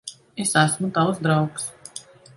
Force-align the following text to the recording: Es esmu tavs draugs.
Es 0.43 0.53
esmu 0.61 0.89
tavs 0.97 1.23
draugs. 1.27 1.71